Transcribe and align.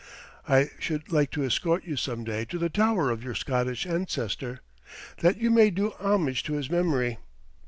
I 0.49 0.71
should 0.79 1.11
like 1.11 1.29
to 1.29 1.45
escort 1.45 1.85
you 1.85 1.95
some 1.95 2.23
day 2.23 2.43
to 2.45 2.57
the 2.57 2.71
tower 2.71 3.11
of 3.11 3.23
your 3.23 3.35
Scottish 3.35 3.85
ancestor, 3.85 4.61
that 5.19 5.37
you 5.37 5.51
may 5.51 5.69
do 5.69 5.91
homage 5.99 6.41
to 6.45 6.53
his 6.53 6.71
memory." 6.71 7.19